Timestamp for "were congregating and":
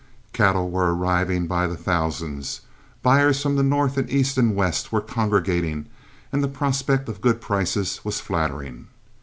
4.91-6.43